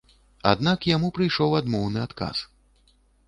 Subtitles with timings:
[0.51, 2.37] Аднак яму прыйшоў адмоўны адказ.